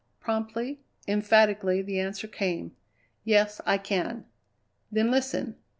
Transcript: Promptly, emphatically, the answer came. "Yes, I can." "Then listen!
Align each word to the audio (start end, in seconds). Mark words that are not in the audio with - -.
Promptly, 0.19 0.79
emphatically, 1.07 1.83
the 1.83 1.99
answer 1.99 2.25
came. 2.27 2.75
"Yes, 3.23 3.61
I 3.67 3.77
can." 3.77 4.25
"Then 4.91 5.11
listen! 5.11 5.57